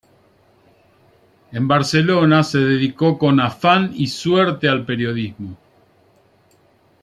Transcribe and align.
En 1.51 1.67
Barcelona, 1.67 2.41
se 2.41 2.57
dedicó 2.57 3.19
con 3.19 3.39
afán 3.39 3.91
y 3.93 4.07
suerte 4.07 4.67
al 4.67 4.83
periodismo. 4.83 5.55